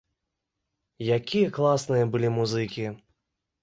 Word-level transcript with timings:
Якія 1.17 1.53
класныя 1.61 2.11
былі 2.17 2.35
музыкі! 2.41 2.85